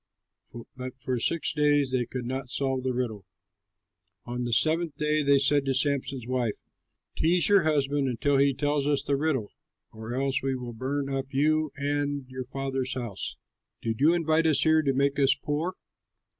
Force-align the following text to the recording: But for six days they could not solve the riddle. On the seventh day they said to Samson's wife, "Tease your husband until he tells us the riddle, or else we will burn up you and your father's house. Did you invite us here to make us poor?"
But 0.75 0.99
for 0.99 1.19
six 1.19 1.53
days 1.53 1.91
they 1.91 2.07
could 2.07 2.25
not 2.25 2.49
solve 2.49 2.81
the 2.81 2.91
riddle. 2.91 3.27
On 4.25 4.45
the 4.45 4.51
seventh 4.51 4.97
day 4.97 5.21
they 5.21 5.37
said 5.37 5.63
to 5.65 5.75
Samson's 5.75 6.25
wife, 6.25 6.55
"Tease 7.15 7.47
your 7.47 7.61
husband 7.65 8.07
until 8.07 8.37
he 8.37 8.51
tells 8.55 8.87
us 8.87 9.03
the 9.03 9.15
riddle, 9.15 9.49
or 9.91 10.15
else 10.15 10.41
we 10.41 10.55
will 10.55 10.73
burn 10.73 11.07
up 11.07 11.27
you 11.29 11.69
and 11.75 12.25
your 12.29 12.45
father's 12.45 12.95
house. 12.95 13.37
Did 13.83 14.01
you 14.01 14.15
invite 14.15 14.47
us 14.47 14.61
here 14.63 14.81
to 14.81 14.91
make 14.91 15.19
us 15.19 15.35
poor?" 15.35 15.75